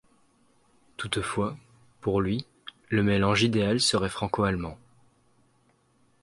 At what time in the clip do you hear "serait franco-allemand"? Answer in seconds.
3.79-4.79